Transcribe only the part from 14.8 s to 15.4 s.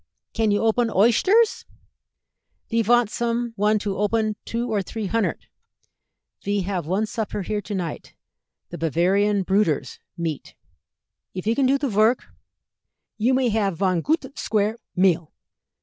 meal."